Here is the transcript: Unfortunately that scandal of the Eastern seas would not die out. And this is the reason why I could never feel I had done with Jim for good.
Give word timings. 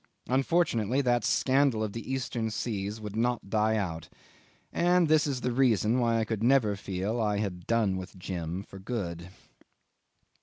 Unfortunately 0.27 0.99
that 1.01 1.23
scandal 1.23 1.83
of 1.83 1.93
the 1.93 2.11
Eastern 2.11 2.49
seas 2.49 2.99
would 2.99 3.15
not 3.15 3.51
die 3.51 3.75
out. 3.77 4.09
And 4.73 5.07
this 5.07 5.27
is 5.27 5.41
the 5.41 5.51
reason 5.51 5.99
why 5.99 6.17
I 6.17 6.25
could 6.25 6.41
never 6.41 6.75
feel 6.75 7.21
I 7.21 7.37
had 7.37 7.67
done 7.67 7.97
with 7.97 8.17
Jim 8.17 8.63
for 8.63 8.79
good. 8.79 9.29